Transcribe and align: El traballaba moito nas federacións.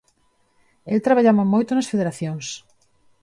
El 0.93 0.99
traballaba 1.05 1.49
moito 1.53 1.71
nas 1.73 1.89
federacións. 1.93 2.45